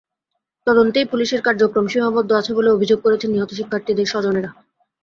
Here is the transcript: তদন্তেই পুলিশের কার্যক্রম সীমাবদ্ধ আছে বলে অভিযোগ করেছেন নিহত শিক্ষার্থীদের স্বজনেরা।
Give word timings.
তদন্তেই 0.67 1.05
পুলিশের 1.05 1.41
কার্যক্রম 1.43 1.85
সীমাবদ্ধ 1.87 2.29
আছে 2.33 2.51
বলে 2.57 2.69
অভিযোগ 2.71 2.99
করেছেন 3.01 3.29
নিহত 3.31 3.51
শিক্ষার্থীদের 3.53 4.11
স্বজনেরা। 4.13 4.49